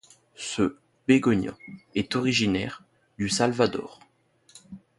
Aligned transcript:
Ce 0.33 0.75
bégonia 1.07 1.55
est 1.93 2.15
originaire 2.15 2.83
du 3.19 3.29
Salvador. 3.29 3.99